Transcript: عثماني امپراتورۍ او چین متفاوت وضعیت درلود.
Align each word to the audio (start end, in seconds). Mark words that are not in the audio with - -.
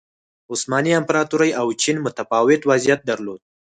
عثماني 0.51 0.91
امپراتورۍ 0.99 1.51
او 1.61 1.67
چین 1.81 1.97
متفاوت 2.05 2.61
وضعیت 2.69 2.99
درلود. 3.09 3.39